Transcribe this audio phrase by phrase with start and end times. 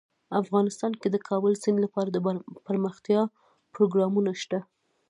[0.41, 3.21] افغانستان کې د د کابل سیند لپاره دپرمختیا
[3.75, 4.59] پروګرامونه شته.